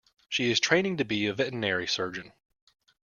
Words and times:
She 0.29 0.49
is 0.49 0.59
training 0.59 0.97
to 0.97 1.05
be 1.05 1.27
a 1.27 1.33
veterinary 1.35 1.85
surgeon 1.85 2.33